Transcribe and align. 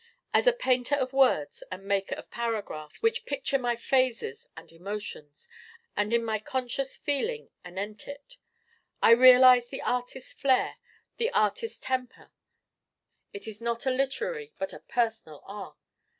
As 0.33 0.47
a 0.47 0.51
painter 0.51 0.95
of 0.95 1.13
words 1.13 1.63
and 1.71 1.85
maker 1.85 2.15
of 2.15 2.31
paragraphs 2.31 3.03
which 3.03 3.23
picture 3.23 3.59
my 3.59 3.75
phases 3.75 4.47
and 4.57 4.71
emotions, 4.71 5.47
and 5.95 6.11
in 6.11 6.25
my 6.25 6.39
conscious 6.39 6.97
feeling 6.97 7.51
anent 7.63 8.07
it, 8.07 8.37
I 9.03 9.11
realize 9.11 9.67
the 9.69 9.83
artist 9.83 10.39
flair, 10.39 10.77
the 11.17 11.29
artist 11.33 11.83
temper. 11.83 12.31
It 13.31 13.47
is 13.47 13.61
not 13.61 13.85
a 13.85 13.91
literary 13.91 14.51
but 14.57 14.73
a 14.73 14.79
personal 14.79 15.43
art. 15.45 15.77